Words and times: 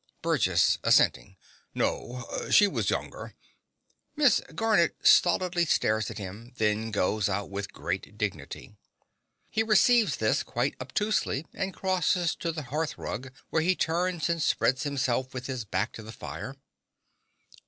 BURGESS 0.23 0.79
(assenting). 0.83 1.37
No: 1.75 2.25
she 2.49 2.65
was 2.65 2.89
younger. 2.89 3.35
(Miss 4.15 4.41
Garnett 4.55 4.95
stolidly 5.03 5.63
stares 5.65 6.09
at 6.09 6.17
him; 6.17 6.53
then 6.57 6.89
goes 6.89 7.29
out 7.29 7.51
with 7.51 7.71
great 7.71 8.17
dignity. 8.17 8.73
He 9.51 9.61
receives 9.61 10.15
this 10.15 10.41
quite 10.41 10.73
obtusely, 10.81 11.45
and 11.53 11.71
crosses 11.71 12.33
to 12.37 12.51
the 12.51 12.63
hearth 12.63 12.97
rug, 12.97 13.31
where 13.51 13.61
he 13.61 13.75
turns 13.75 14.27
and 14.27 14.41
spreads 14.41 14.81
himself 14.81 15.35
with 15.35 15.45
his 15.45 15.65
back 15.65 15.91
to 15.91 16.01
the 16.01 16.11
fire.) 16.11 16.55